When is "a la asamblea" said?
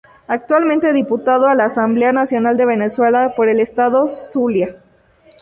1.47-2.11